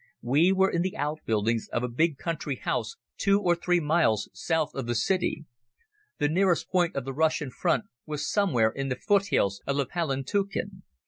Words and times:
We 0.23 0.51
were 0.51 0.71
in 0.71 0.81
the 0.81 0.97
outbuildings 0.97 1.69
of 1.71 1.83
a 1.83 1.87
big 1.87 2.17
country 2.17 2.55
house 2.55 2.95
two 3.17 3.39
or 3.39 3.55
three 3.55 3.79
miles 3.79 4.29
south 4.33 4.73
of 4.73 4.87
the 4.87 4.95
city. 4.95 5.45
The 6.17 6.27
nearest 6.27 6.71
point 6.71 6.95
of 6.95 7.05
the 7.05 7.13
Russian 7.13 7.51
front 7.51 7.85
was 8.07 8.27
somewhere 8.27 8.71
in 8.71 8.89
the 8.89 8.95
foothills 8.95 9.61
of 9.67 9.77
the 9.77 9.85
Palantuken. 9.85 10.81